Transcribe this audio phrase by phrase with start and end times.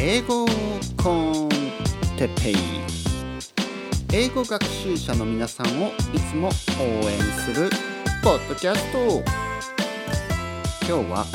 [0.00, 0.46] 英語
[0.96, 1.12] コ
[1.46, 1.48] ン
[2.16, 2.56] テッペイ
[4.12, 6.50] 英語学習者の皆さんをいつも応
[7.08, 7.68] 援する
[8.22, 9.22] ポッドキャスト。
[10.88, 11.26] 今日は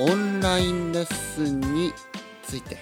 [0.00, 1.92] オンラインレッスンに
[2.42, 2.78] ついて。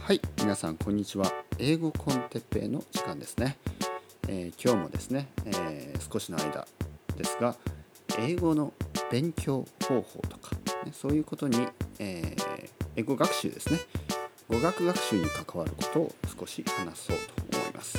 [0.00, 1.32] はい皆さんこんにちは。
[1.58, 3.58] 英語コンテッペイの時間ですね、
[4.28, 6.66] えー、今日もですね、えー、少しの間
[7.16, 7.56] ですが
[8.18, 8.72] 英語の
[9.10, 10.53] 勉強方法とか、
[10.92, 11.66] そういうことに、
[11.98, 13.80] えー、英語学習ですね。
[14.48, 17.16] 語学学習に関わることを少し話そう
[17.50, 17.98] と思います、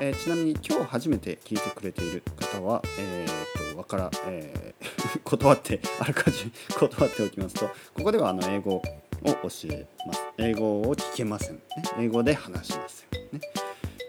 [0.00, 8.82] えー、ちなみに今日初めて聞いてくれている方は、えーと、わから、えー、 断ってあらかじめ 断っておきますとここではあの英語を
[9.22, 10.20] 教えます。
[10.38, 11.62] 英語を聞けません、ね、
[11.98, 13.40] 英語で話しません、ね。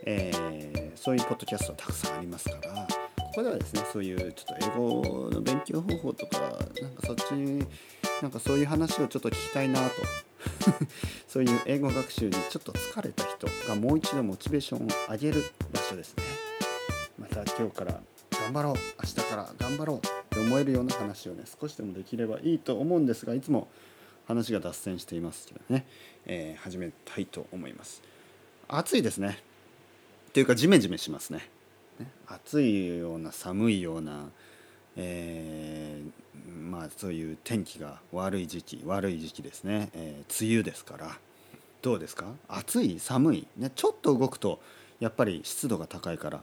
[0.06, 7.34] えー、そういうポッドキャストたくさんありますからここではですねそういうちょっと英語の勉強方法とかなんかそっち
[8.22, 9.96] なんかそういう話をちょっと聞きたいなと。
[11.28, 16.24] そういう英語学習にちょっと疲れた人がもう一度モチベーションを上げる場所ですね。
[17.18, 23.68] また今日から頑張ろう明日から頑張ろうって思えるような話をね少しでもできればいいと思うんですがいつも
[24.28, 25.86] 話が脱線していますけどね、
[26.26, 28.02] えー、始めたいと思います。
[28.68, 29.44] 暑いですね。
[30.34, 31.50] というかジメジメしますね。
[32.00, 32.12] ね。
[32.28, 34.30] 暑いような寒いような、
[34.98, 41.18] えー、まあそういう天気が悪い時期悪い時期ですね、えー、梅雨ですから。
[41.82, 42.28] どうですか？
[42.48, 43.00] 暑い？
[43.00, 44.62] 寒い、ね、ちょっと動くと
[45.00, 46.42] やっぱり湿度が高いから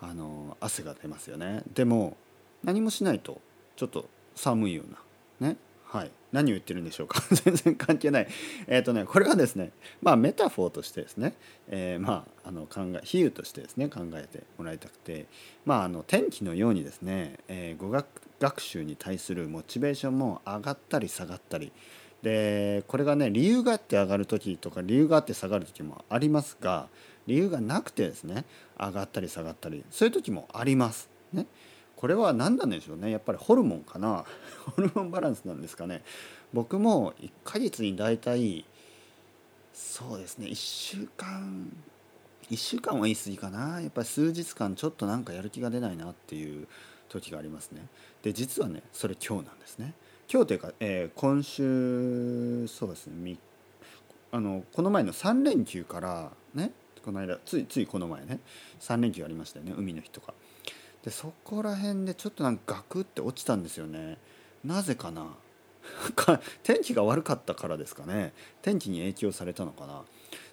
[0.00, 1.62] あの汗が出ますよね。
[1.74, 2.16] でも
[2.64, 3.42] 何もしないと
[3.76, 5.56] ちょっと寒いようなね。
[5.92, 6.10] はい。
[6.30, 7.20] 何を言ってるんでしょうか？
[7.34, 8.28] 全然関係ない。
[8.68, 11.34] えっ、ー、とねこれはですねまあメタフォーとしてですね、
[11.68, 15.26] えー、まああの考え比喩としてですね考えてもらいたくて
[15.64, 18.06] まああの天気のようにですね、えー、語学
[18.38, 21.72] 学習に対するモチベーションも上がったり下がったり。
[22.22, 26.88] でこれがね理由があって上がる時とか理由があって下がる時もありますが
[27.26, 28.44] 理由がなくてですね
[28.78, 31.08] 上がったり下がったりそういう時もあります。
[32.00, 33.10] これは何なんでしょうね。
[33.10, 34.24] やっぱりホルモンかな。
[34.74, 36.02] ホルモンバランスなんですかね。
[36.50, 38.64] 僕も1ヶ月に大体
[39.74, 40.46] そうですね。
[40.46, 41.70] 1週間
[42.48, 43.82] 1週間は言い過ぎかな。
[43.82, 46.68] やっぱり数日間ちょっとなんかやる気が出ないなっていう
[47.10, 47.86] 時がありますね。
[48.22, 49.92] で実はねそれ今日なんですね。
[50.32, 53.36] 今日というか、えー、今週そうですね。
[54.32, 56.72] あのこの前の3連休からね
[57.04, 58.40] この間ついついこの前ね
[58.80, 59.74] 3連休ありましたよね。
[59.76, 60.32] 海の日とか。
[61.04, 64.18] でそこら辺でちょっとなんかガクって落ちたんですよね。
[64.64, 65.26] なぜかな？
[66.62, 68.32] 天気が悪かったからですかね。
[68.62, 70.02] 天気に影響されたのかな。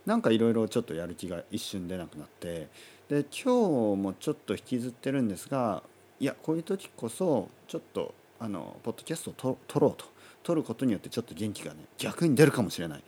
[0.06, 2.70] なんかいろいろちょっとやる気が一瞬出なくなって。
[3.10, 5.82] で今日もちょっと引きずってるんですが
[6.20, 10.06] いやこういう時こそちょっとあのポッドキャストを撮ろうと。
[10.44, 13.04] 撮ることによってちょっと元気がね逆に出るかもしれない、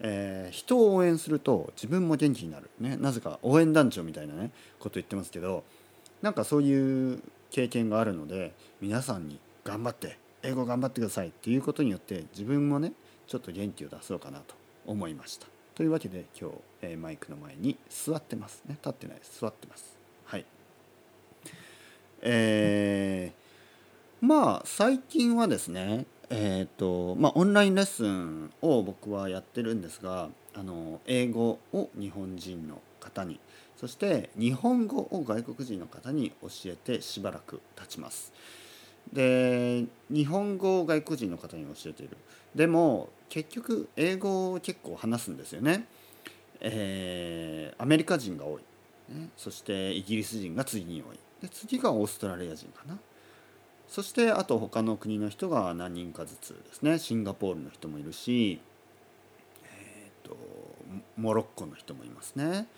[0.00, 2.70] えー、人を応援すると自分も元気になる。
[2.80, 2.96] ね。
[2.96, 4.50] なぜか応援団長みたいなね
[4.80, 5.62] こと言ってますけど
[6.22, 12.92] なんかそういう経験があるので皆さんに頑張って英語頑張ってくださいっていうことによって自分もね
[13.26, 14.54] ちょっと元気を出そうかなと
[14.86, 15.46] 思いました。
[15.74, 18.76] というわけで今日、え、マイクの前に座ってますね。
[18.82, 19.40] 立ってないです。
[19.40, 19.96] 座ってます。
[20.24, 20.44] はい。
[22.20, 33.40] えー、まあ最近はですねえっ、ー、とまあオンラインレッスンを僕はやってるんですがあの英語を日本人の方に
[33.82, 38.32] そして日本語を外国人の方に教えてしばらく経ちます。
[39.12, 42.16] で日本語を外国人の方に教えている。
[42.54, 45.88] でも結局英語を結構話すんですよね、
[46.60, 48.62] えー、アメリカ人が多い、
[49.12, 51.18] ね、そしてイギリス人が次に多い。
[51.40, 52.96] で次がオーストラリア人かな。
[53.88, 57.00] そしてあと他の国の人が何人かずつですね。
[57.00, 58.60] シンガポールの人もいるし、
[59.64, 60.36] えーと
[61.16, 62.68] モロッコの人もいますね。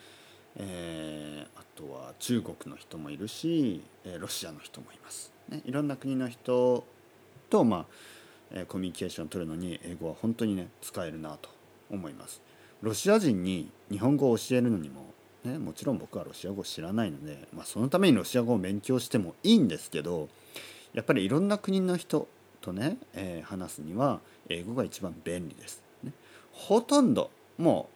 [0.57, 6.85] えー、あとは中国の人もいるし、えロシアの人もいます、ね、いろんな国の人
[7.51, 7.87] と、まあ
[8.51, 11.49] えコミュニケーションを取るのに英語は本当にね使えるなと
[11.91, 12.41] 思います。
[12.83, 15.07] ロシア人に日本語を教えるのにも、
[15.43, 20.29] ね、もちろん僕はロシア語を知らないので、まあ、そのためにロシア語を勉強してもいいんですけど
[20.93, 22.29] やっぱりいろんな国の人
[22.61, 24.21] とね、えー、話すには
[24.51, 26.13] 英語が一番便利です、ね、
[26.53, 27.94] ほとんどもう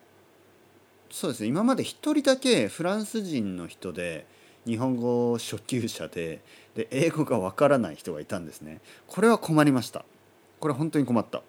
[1.10, 1.48] そうですね。
[1.48, 4.26] 今まで1人だけフランス人の人で
[4.66, 6.40] 日本語初級者で
[6.74, 8.80] で英語がわからない人がいたんですね。
[9.06, 10.04] これは困りました。
[10.60, 11.42] これは本当に困った。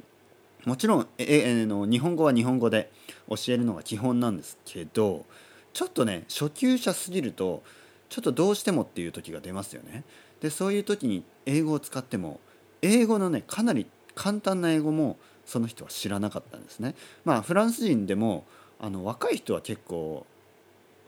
[0.66, 2.92] もちろんええの日本語は日本語で
[3.30, 5.26] 教えるのが基本なんですけど
[5.74, 7.64] ちょっとね初級者すぎると
[8.10, 10.04] ちょっとどうしてもっていう時が出ますよね。
[10.42, 12.40] でそういう時に英語を使っても
[12.82, 16.96] 英語のねかなり簡単な英語もその人は知らなかったんですね。
[17.26, 18.46] まあフランス人でも
[18.80, 20.26] あの若い人は結構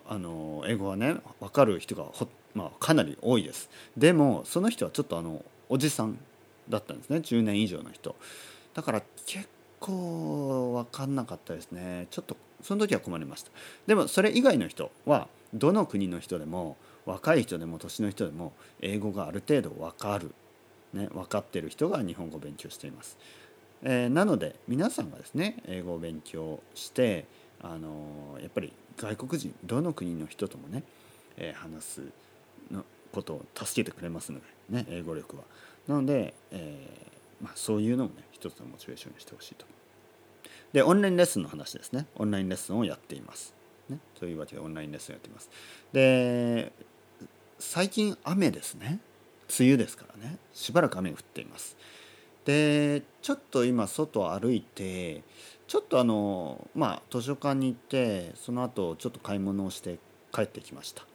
[0.07, 3.69] あの英語はね分かる人がほ、まあ、かなり多いです。
[3.97, 6.17] でもその人はちょっとあのおじさん
[6.69, 7.17] だったんですね。
[7.17, 8.15] 10年以上の人。
[8.73, 9.47] だから結
[9.79, 12.07] 構分かんなかったですね。
[12.11, 13.51] ちょっとその時は困りました。
[13.87, 20.33] でもそれ以外の人はどの国の人でも若い人でも年の人でも英語がある程度分かる、
[20.93, 23.17] ね、分かってる人が日本語を勉強しています、
[23.83, 27.25] えー、なので皆さんがですね英語を勉強して
[27.61, 30.83] あの、やっぱり外国人どの国の人ともね、
[31.37, 32.01] えー、話す
[32.71, 35.43] のことを助けてくれますので、ね、英語力は。
[35.87, 37.11] なので、え
[37.41, 39.65] まあ、そういうのもね一つのモチベーションにしてほしいと。
[40.73, 42.05] でオンラインレッスンの話ですね。
[42.15, 43.53] オンラインレッスンをやっています、
[43.89, 45.49] ね、というわけでオンラインレッスンをやっています。
[45.91, 46.71] で
[47.59, 48.99] 最近雨ですね。
[49.59, 50.37] 梅雨ですからね。
[50.53, 51.75] しばらく雨が降っています。
[52.45, 55.23] でちょっと今外歩いて
[55.71, 59.99] ちょっとあのまあ図書館に行ってその後ちょっと買い物をして
[60.33, 61.05] 帰ってきました。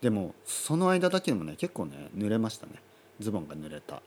[0.00, 2.72] でもその間だけでもね結構ね濡れましたね。
[3.20, 4.02] ズボンが濡れた、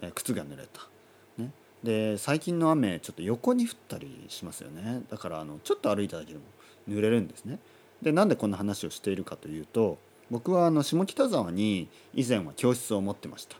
[0.00, 0.88] え靴が濡れた。
[1.36, 1.50] ね。
[1.82, 5.02] で最近の雨ちょっと横に降ったりしますよね。
[5.10, 6.44] だからあのちょっと歩いただけでも
[6.88, 7.58] 濡れるんですね。
[8.00, 9.98] でなんでこんな話をしているかというと
[10.30, 13.58] 僕はあの下北沢に以前は教室を持ってました。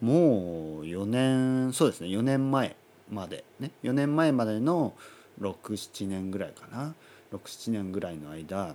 [0.00, 2.74] もう4年そうですね4年前
[3.10, 3.72] までね。
[3.82, 4.94] 4年前までの
[5.40, 6.94] 67年ぐらいかな。
[7.32, 8.74] 67年ぐらいの間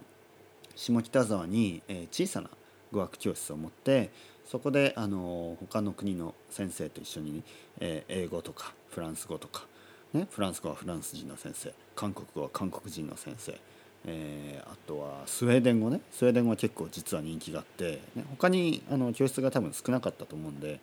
[0.76, 2.50] 下北沢に、え小さな
[2.92, 4.10] 語学教室を持って
[4.46, 7.44] そこであの他の国の先生と一緒に、
[7.80, 9.66] え英語とかフランス語とか、
[10.14, 13.58] ね、フランス語はフランス人の先生韓国語は韓国人の先生、
[14.06, 16.02] えー、あとはスウェーデン語ね。
[16.12, 20.80] スウェーデン語は結構実は人気があって、ね、他にあの教室が多分少なかったと思うんで、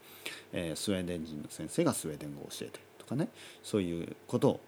[0.53, 3.29] えー、スウェーデン人の先生がスウェーデン語を教えてとかね。
[3.63, 4.61] そういうことを、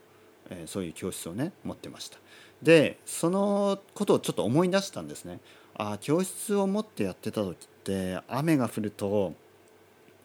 [0.50, 2.18] え、そういう教室をね持ってました。
[2.62, 5.40] でそのことをちょっと思い出したんですね。
[5.74, 9.34] あ教室を持ってやってた時って雨が降ると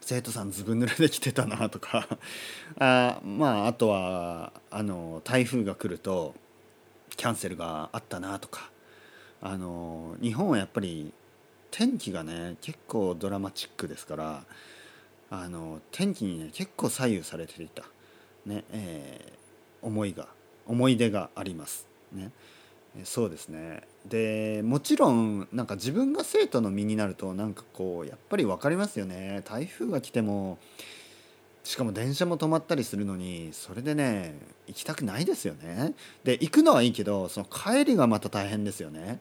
[0.02, 2.08] 生徒さんずぶ濡れで来てたなとか
[2.78, 6.36] あまああとはあの台風が来ると
[7.16, 8.70] キャンセルがあったなとか
[9.42, 11.14] あの日本はやっぱり
[11.72, 14.46] 天気がね結構ドラマチックですから
[15.30, 17.84] あの天気にね結構左右されていた、
[18.46, 19.45] ねえー、
[19.86, 20.28] 思いが
[20.66, 21.88] 思い出があります。
[22.12, 22.32] ね、
[23.04, 23.84] そうですね。
[24.06, 29.42] でもちろんなんか自分が生徒の身になるとなんかこうやっぱり分かりますよね。
[29.46, 30.58] 台風が来ても
[31.64, 34.36] しかも電車も止まったりするのにそれでね
[34.68, 35.94] 行きたくないですよね。
[36.24, 39.20] で行くのはいいけどその帰りがまた大変ですよね。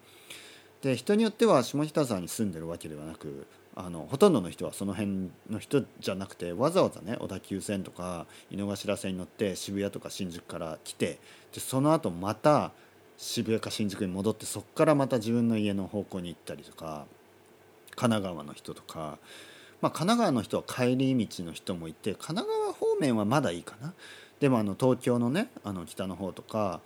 [0.83, 11.19] で人によっては下北沢に住んでるわけではなくあのほとんどの人はその辺の人じゃなくてわざわざね小田急線とか井の頭線に乗って渋谷とか新宿から来て
[11.53, 12.71] でその後また
[13.17, 17.07] 渋谷か新宿に戻ってそこからまた自分の家の方向に行ったりとか
[17.97, 19.19] 神奈川の人とか、
[19.81, 23.93] まあ、神奈川の人は帰り道の人もいて神奈川方面はまだいいかな。
[24.41, 26.81] でもあの東京のねあの北の方とか、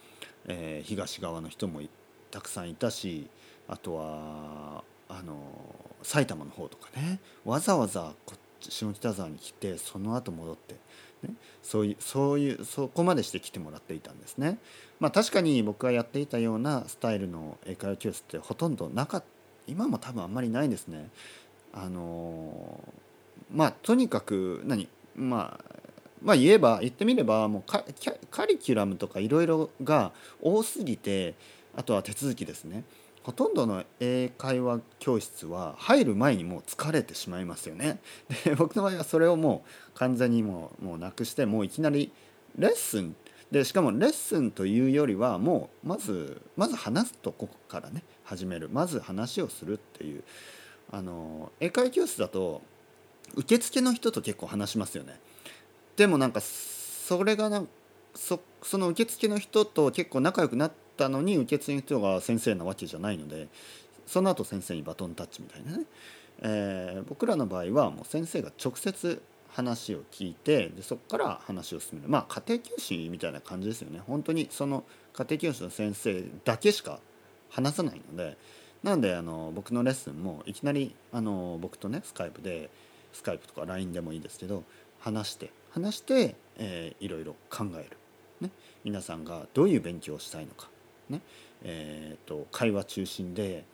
[0.46, 1.81] えー、東側の人も
[2.31, 3.26] たくさんいたし
[3.67, 5.35] あとはあの
[6.03, 10.75] 埼玉の方とかねわざわざこっち下北沢に来てその後戻って、
[11.27, 14.59] ね、そういうそういうそこまでして来てもらっていたんですね。
[15.00, 19.27] まあ、確かに僕がやっていたようなスタイルの英会話教室ってほとんどなかった
[19.69, 21.11] 今も多分あんまりないですね。
[21.73, 22.81] あの
[23.55, 25.79] まあとにかく何まあ
[26.23, 27.85] まあ言えば言ってみればもうカ
[28.31, 31.35] カリキュラムとかいろいろが多すぎて
[31.77, 32.83] あとは手続きですね
[33.28, 37.99] ほとんどの英会話教室は入る前にもう疲れてしまいますよね。
[38.47, 42.11] で僕の場合はそれをもう完全にもうもうなくしてもういきなり
[42.56, 43.14] レッスン
[43.50, 50.25] でしかもレッスンというよりはもうまずまず話すとこからね始めるまず話をするっていう
[50.90, 52.62] あの英会話教室だと
[53.35, 55.20] 受付の人と結構話しますよね。
[55.97, 57.62] でもなんかそれがな
[58.14, 63.49] そその受付の人と結構仲良くなったのに受付の人が先生なわけじゃないので
[64.07, 65.85] その後先生にバトンタッチみたいなね、
[66.43, 72.09] えー、僕らの場合はもう先生が直接話を聞いてでそこから話を進める。
[72.09, 74.00] まあ家庭教師みたいな感じですよね。
[74.07, 77.00] 本当にその家庭教師の先生だけしか
[77.50, 78.37] 話さないので
[78.83, 82.71] なのであの僕のレッスンもいきなりあの僕とねスカイプで
[83.12, 84.64] スカイプとか LINE でもいいですけど
[85.00, 87.97] 話して話して、えー、いろいろ考える、
[88.40, 88.50] ね、
[88.85, 90.69] 皆さんがどういう勉強をしたいのか、
[91.11, 91.21] ね
[91.62, 93.65] えーと会話中心で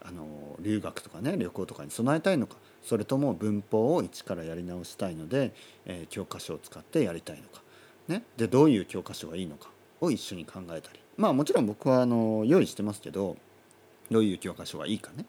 [0.00, 5.52] あの留学とかね旅行とかに備えたいのかそれとも文法を一からやり直したいので、
[5.86, 7.64] えー、教科書を使ってやりたいのか
[8.08, 11.00] ね、でどういう教科書がいいのかを一緒に考えたり。
[11.16, 13.36] まあもちろん僕はあの用意してますけど
[14.10, 15.24] どういう教科書がいいかね。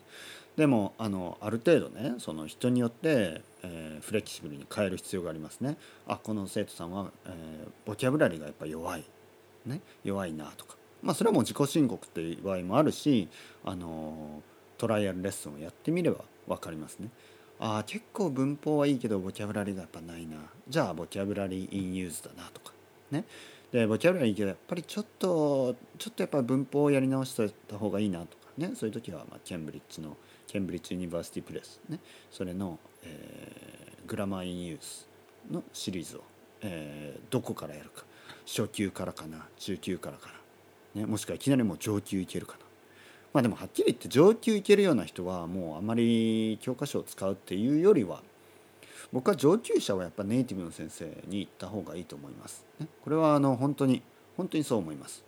[0.58, 5.78] でもあのある程度ねその人によって、えー、フレキシブルに変える必要がありますね。
[6.08, 9.06] あこの生徒さんは、えー、ボキャブラリーがやっぱ弱い、
[9.66, 10.76] ね、弱いなとか。
[11.06, 13.30] まあそれはもう自己申告っていう場合もあるし
[13.64, 14.42] あの
[14.78, 17.10] トライアルレッスンをやってみれば分かりますね。
[17.60, 20.38] ああ結構文法はいいけどボキャブラリーがやっぱないな。
[20.68, 22.74] じゃあボキャブラリーインユーズだなとか。
[23.12, 23.24] ね。
[23.72, 28.50] でボキャブラリーいいけどやっぱりちょっとちょっとやっぱ文法をやり直した方がいいなとか。
[28.58, 28.72] ね。
[28.76, 31.80] そういう時はまあケンブリッジの Cambridge University Press。
[31.88, 32.00] ね。
[32.32, 35.08] それの、えー、 Grammar in Use
[35.50, 36.24] のシリーズを、
[36.62, 38.04] えー、どこからやるか。
[38.46, 39.48] 初級からかな。
[39.58, 40.34] 中級からかな、
[40.96, 42.60] ね、もしくはいきなりもう上級いけるかな
[43.34, 48.24] まあでもはっきり言って上級いけるような人はもうあまり教科書を使うっていうよりは
[49.12, 52.66] 僕は上級者はやっぱネイティブの先生に行った方がいいと思います。
[52.80, 54.02] ね、これはあの本当に
[54.38, 55.24] 本当にそう思います。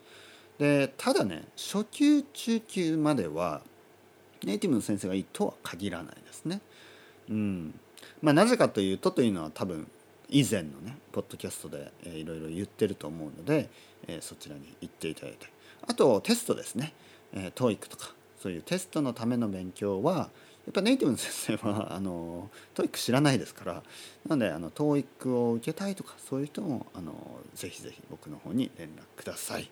[0.57, 3.61] でただね初級中級までは
[4.43, 6.61] ネイティブの先生がいいとは限らないですね。
[7.29, 7.79] うん
[8.21, 9.85] まあ、なぜかというとというのは多分
[10.29, 13.69] 以前のねポッドキャストで、いろいろ言ってると思うので、
[14.07, 15.47] えー、そちらに行っていただいて
[15.85, 16.93] あとテストですね。
[17.33, 20.29] えー、TOEIC とかそういうテストのための勉強は
[20.67, 23.83] やっぱネイティブの先生は あの TOEIC 知らないですから
[24.27, 27.13] なのであの TOEIC を受けたいとかそういう人もあの
[27.53, 29.69] ぜひぜひ僕の方に連絡ください。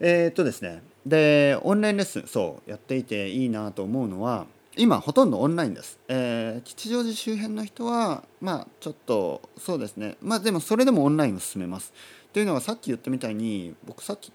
[0.00, 0.82] えー、っとですね。
[1.06, 10.16] でオンラインレッスンそうやっていていいなと思うのは今ほとんどオンラインです、えー、吉祥寺周辺の人はまあちょっとそうですね。
[10.20, 11.92] まあでもそれでもオンラインを進めます。
[12.32, 14.32] というのはさっき言ったみたいに僕さっき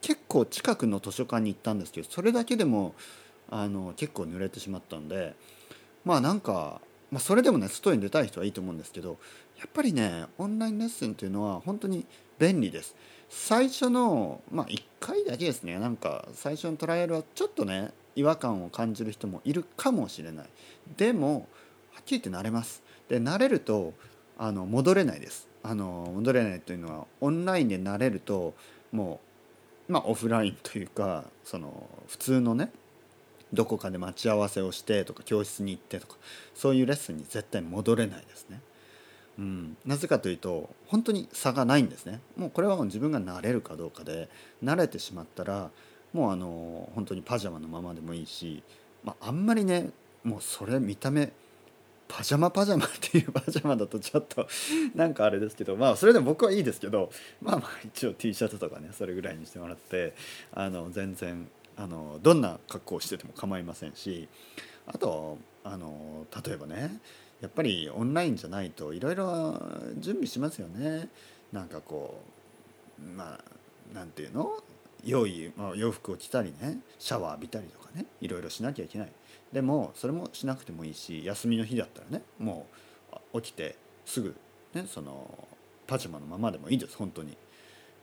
[0.00, 2.94] 結構近くの図書館に行ったんですけどそれだけでも
[3.50, 5.34] あの結構濡れてしまったんで
[6.04, 9.18] まあなんか、まあ、それでもね外に出たい人はいいと思うんですけど
[9.58, 12.04] やっぱりねオンラインレッスンっていうのは本当に
[12.38, 12.96] 便利です。
[13.28, 15.78] 最初のまあ1回だけですね。
[15.78, 20.46] なんか最初のトライアルはちょっとね違和感を感じる人もいるかもしれない。
[20.96, 21.46] でも
[21.92, 22.82] はっきり言って慣れます。
[23.08, 23.94] で慣れると
[24.36, 25.48] あの戻れないです。
[25.62, 28.54] あの戻れないというのはオンラインで慣れると
[28.90, 29.31] もう
[29.88, 32.72] まあ、オフライン というかその普通のね
[33.52, 36.16] どこかで待ち合わせをしてとか教室に行ってとか
[36.54, 38.60] そういうレッスンに絶対戻れないですね。
[39.38, 42.20] うん、なぜかというと本当に差がないんですね。
[42.36, 44.28] もうこれはもう自分が慣れるかどうかで
[44.62, 45.70] 慣れてしまったら
[46.12, 48.62] もうあの本当にパジャマのままでもいいし、
[49.04, 49.90] まあ、あんまりね
[50.22, 51.32] もうそれ見た目
[52.14, 54.46] パジャマパジャマっていうパジャマだとちょっと
[54.94, 60.14] なんかあれですけどまあそれでも僕はいいですけどまあまあ一応 T シャツとかねそれぐらいにしてもらって
[60.52, 64.28] あの全然あのどんな格好をしてても構いませんし
[64.86, 67.00] あとあの例えばね
[67.40, 69.60] やっぱりオンラインじゃないといろいろ
[69.98, 71.08] 準備しますよね。
[71.52, 72.20] なんかこ
[73.00, 74.62] うまあなんていうの？
[75.04, 79.12] 用意、まあ、洋服を着たりねシャワー浴びたりとかねいろいろしなきゃいけない。
[79.52, 82.66] でもそれもしなくてもいいし休みの日だったらねも
[83.34, 84.34] う起きてすぐ、
[84.72, 85.46] ね、その
[85.86, 87.36] パジャマのままでもいいです本当に。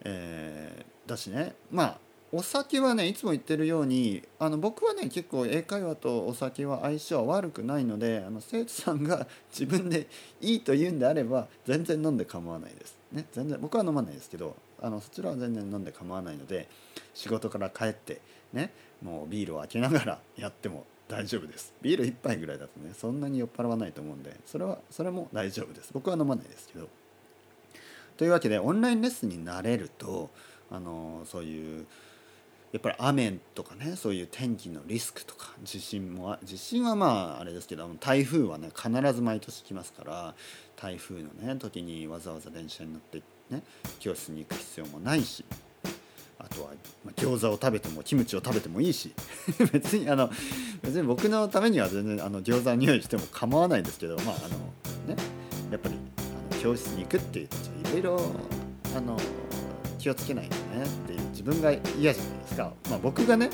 [0.01, 1.97] えー、だしねまあ
[2.31, 10.07] お酒はねいつも言ってるようにあの僕はね結構英会話とお酒は相性は悪くないのであの生徒さんが 自分で
[10.39, 12.97] いいと言うんであれば全然飲んで構わないです。
[13.11, 16.67] ね、全然僕は飲まないですけどあのそちらは全然飲んで構わないので
[17.13, 18.21] 仕事から帰って
[18.53, 18.71] ね
[19.01, 21.73] もうビールを開けながらやっても大丈夫です。
[21.81, 25.89] ビール1杯ぐらいだとねそんなに酔っ払わないと思うんでそれはそれも大丈夫です。
[25.93, 26.87] 僕は飲まないですけど。
[28.17, 30.29] というわけでオンラインレッスンになれると
[30.69, 31.85] あのそういう
[32.71, 40.35] やっぱり雨とかねそういう天気のリスクとか地震も地震はまああれですけど台風はね必ず毎年来ますから
[40.75, 43.63] 台風のね時にわざわざ電車に乗ってね
[43.99, 45.43] 教室に行く必要もないし
[46.39, 46.69] あとは、
[47.03, 49.13] まあ、餃子を食べてもキムチを食べてもいいし
[49.73, 50.29] 別にあの
[50.81, 54.57] 別に僕のためには全然あの餃子に匂いしても構わないですけどまああの
[55.15, 55.21] ね
[55.71, 57.47] やっぱりあの教室に行くっていう
[57.89, 58.31] いろいろ
[58.95, 59.17] あの
[59.97, 63.49] 気をつけないとねっていう自分が嫌じゃないですか、まあ、僕がね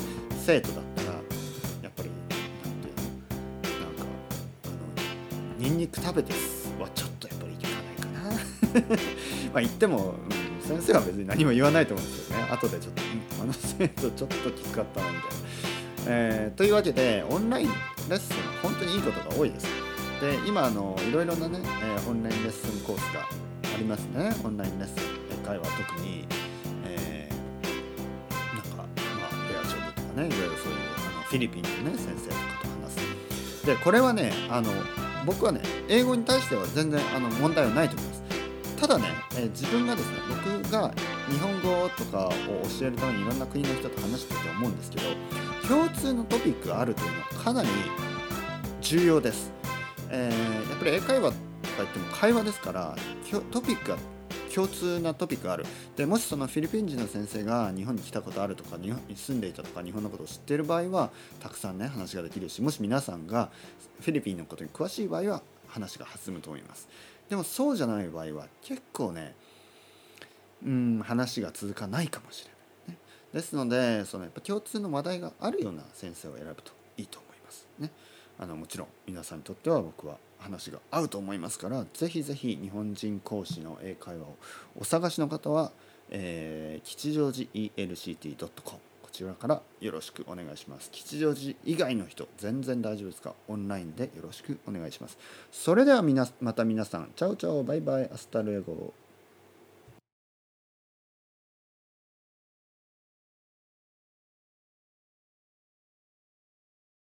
[0.45, 1.07] 生徒だったら
[1.81, 4.05] やっぱりなんていうのなんか
[4.65, 6.33] あのニンニク食べて
[6.79, 9.01] はちょっとやっぱりいけないかな。
[9.55, 10.15] まあ言っても、
[10.61, 15.35] うん、先生は別に何も言わないと思うんですよね後でちょっと、ん、あの生徒ちょっときつかったなみたいな。
[16.07, 17.67] えー、というわけでオンライン
[18.09, 19.65] レッスン本当にいいことが多いです。
[20.21, 24.93] で今あのいろいろなね、えー、オンラインレッスンコースがありますねオンラインレッスン
[25.31, 26.27] 英会話特に、
[26.85, 28.87] えー、なんかまあ
[29.49, 32.91] ペアジョブとかねいろいろそういうあのフィリピンのね先生とかと話
[33.59, 34.69] すでこれはねあの
[35.25, 38.15] 僕はね英語に対しては全然あの問題はないと思います
[38.79, 39.05] ただね、
[39.37, 40.93] えー、自分がですね僕が
[41.29, 42.29] 日本語とかを
[42.79, 45.03] 教えるためにいろんな国の人と話してて思うんですけど
[45.67, 47.69] 共通のトピックがあるというのはかなり
[48.81, 49.51] 重要です、
[50.09, 51.37] えー、やっぱり英会話とか
[51.77, 52.95] 言っても会話ですから
[53.51, 53.97] トピックが
[54.53, 55.65] 共通なトピックがある。
[55.97, 61.09] でもしそのフィリピン人の先生が日本に来たことあるとか日本に住んでいたとか日本のことを知っている場合は
[61.41, 63.49] たくさんね話ができるしもし皆さんが
[63.99, 66.87] フィリピンのことに詳しい場合は話が弾むと思います。
[67.29, 69.35] でもそうじゃない場合は結構ね
[70.65, 72.51] うん話が続かないかもしれ
[72.87, 72.97] ない、ね、
[73.33, 77.91] ですのでそのやっぱ共通の話題があるような先生を選ぶといいと思いますね。
[78.37, 84.35] あのもちろん皆さんにとっては僕は話が合うと思いますからぜひぜひ日本人講師の英会話を
[84.77, 85.71] お探しの方は、
[86.09, 88.79] えー、吉祥寺 ELCT.com
[89.15, 90.91] ちらからよろしくお願いします。
[90.91, 93.33] 吉祥寺以外の人全然大丈夫ですか？
[93.47, 95.17] オンラインでよろしくお願いします。
[95.51, 98.93] それではみなまた皆さん chao chao バイバイ hasta luego。